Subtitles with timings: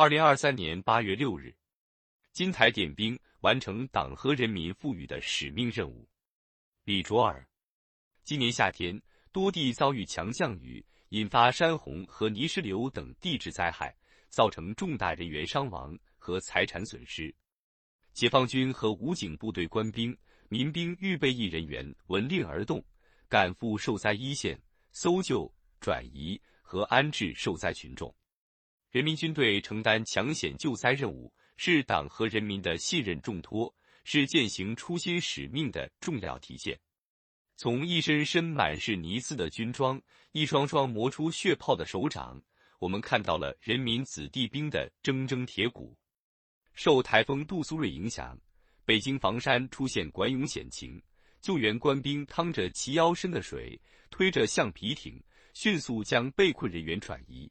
[0.00, 1.54] 二零二三年八月六日，
[2.32, 6.08] 金台点兵，完成党和人民赋予的使命任务。
[6.84, 7.46] 李卓尔，
[8.24, 8.98] 今年夏天，
[9.30, 13.94] 多地遭遇强降雨，引发山洪和泥石流等地质灾害，
[14.30, 17.30] 造成重大人员伤亡和财产损失。
[18.14, 20.16] 解放军和武警部队官兵、
[20.48, 22.82] 民兵预备役人员闻令而动，
[23.28, 24.58] 赶赴受灾一线，
[24.92, 28.10] 搜救、转移和安置受灾群众。
[28.90, 33.72] 人民军队承担抢险救灾任务，是党和人民的信任重托，
[34.02, 36.76] 是践行初心使命的重要体现。
[37.56, 42.42] 从一身身满是泥渍的军装，一双双磨出血泡的手掌，
[42.80, 45.96] 我们看到了人民子弟兵的铮铮铁骨。
[46.74, 48.36] 受台风杜苏芮影响，
[48.84, 51.00] 北京房山出现管涌险情，
[51.40, 53.80] 救援官兵趟着齐腰深的水，
[54.10, 55.22] 推着橡皮艇，
[55.54, 57.48] 迅速将被困人员转移。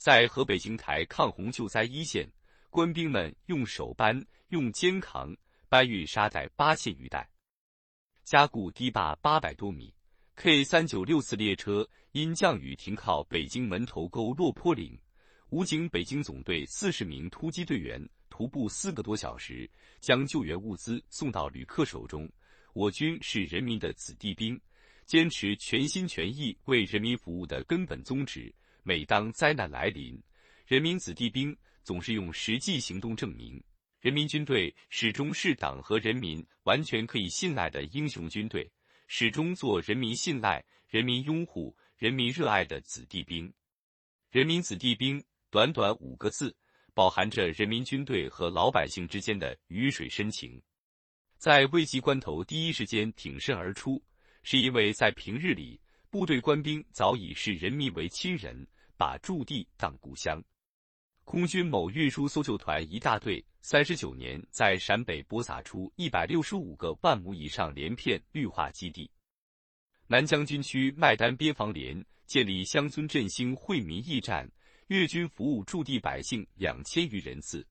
[0.00, 2.26] 在河北邢台抗洪救灾一线，
[2.70, 5.36] 官兵们用手搬、用肩扛
[5.68, 7.28] 搬运沙袋八千余袋，
[8.24, 9.92] 加固堤坝八百多米。
[10.36, 14.98] K 三九六次列车因降雨停靠北京门头沟落坡岭，
[15.50, 22.26] 武警北京总队四十名突击队员徒步四个多小时，将救援物资送到旅客手中。
[22.72, 24.58] 我军是人民的子弟兵，
[25.04, 28.50] 坚持全心全意为人民服务的根本宗旨。
[28.90, 30.20] 每当灾难来临，
[30.66, 33.62] 人民子弟兵总是用实际行动证明，
[34.00, 38.68] 人民军队始终是党和人民完全可以信赖的英雄军队，
[39.06, 43.54] 始终做人民信赖、人民拥护、人民热爱的子弟兵。
[44.32, 46.52] 人民子弟兵，短短五个字，
[46.92, 50.60] 饱含着人民军队和老百姓之间的鱼水深情。
[51.38, 54.02] 在危急关头第一时间挺身而出，
[54.42, 55.80] 是因为在平日里。
[56.10, 58.66] 部队官兵早已视人民为亲人，
[59.00, 60.44] 把驻地当故乡。
[61.24, 69.10] 空军某运输搜救团一大队，三十九年在陕北播撒出一百六十五个万亩以上连片绿化基地。
[70.06, 74.46] 南疆军区麦丹边防连建立乡村振兴惠民驿站，
[74.88, 77.66] 粤军服务驻地百姓两千余人次。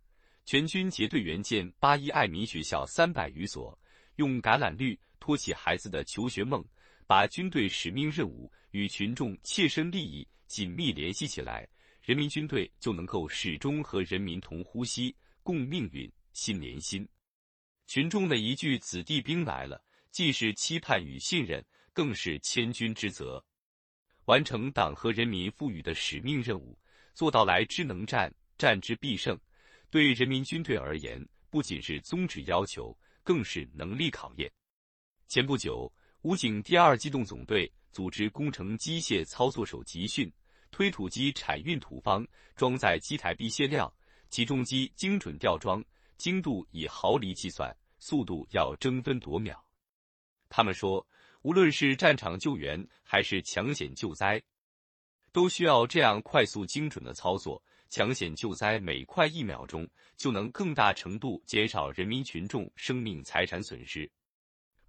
[0.45, 3.77] 全军结队援建八一爱民学校三百余所，
[4.15, 6.65] 用橄榄绿托起孩子的求学梦。
[7.09, 11.67] 把军队使命任务与群众切身利益紧密联系起来，
[12.03, 17.09] 人民军队就能够始终和人民同呼吸、共命运、心连心。
[17.87, 19.83] 群众的一句“子弟兵来了”，
[20.13, 23.43] 既是期盼与信任，更是千军之责。
[24.25, 26.77] 完成党和人民赋予的使命任务，
[27.15, 29.35] 做到来之能战，战之必胜，
[29.89, 34.47] 对人民军队而言，不仅是宗旨要求，更是能力考验。
[35.27, 35.91] 前不久。
[36.23, 40.29] 武警第二机动总队组织工程机械操作手集训，
[40.69, 43.91] 推土机铲运土方，装载机台必卸料，
[44.29, 45.81] 起重机精准吊装，
[46.17, 49.65] 精度以毫厘计算，速度要争分夺秒。
[50.49, 51.07] 他们说，
[51.43, 54.43] 无论是战场救援还是抢险救灾，
[55.31, 57.63] 都需要这样快速精准的操作。
[57.89, 59.87] 抢险救灾每快一秒钟，
[60.17, 64.11] 就能更大程度减少人民群众生命财产损失。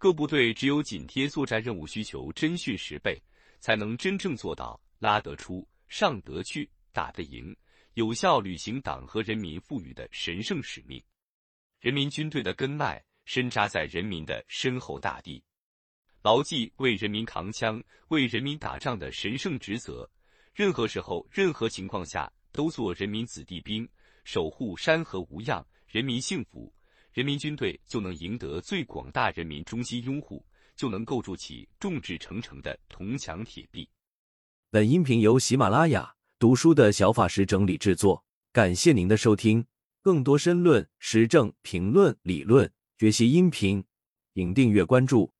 [0.01, 3.23] 各部队只有紧贴作战任务需求，侦训十倍，
[3.59, 7.55] 才能真正做到拉得出、上得去、打得赢，
[7.93, 11.05] 有效履行党和人民赋予的神圣使命。
[11.81, 15.45] 人民军队的根脉深扎在人民的深厚大地，
[16.23, 17.79] 牢记为人民扛枪、
[18.09, 20.11] 为人民打仗的神圣职责。
[20.55, 23.87] 任何时候、任何情况下，都做人民子弟兵，
[24.25, 26.73] 守护山河无恙，人民幸福。
[27.13, 30.45] 人民军队就能赢得最广大人民衷心拥护，
[30.77, 33.89] 就能构筑起众志成城的铜墙铁壁。
[34.71, 39.65] 本音频由喜马拉雅读书的小法师整理制作，感谢您的收听。
[40.03, 43.85] 更多深论、时政评论、理论学习音频，
[44.33, 45.31] 请订阅关注。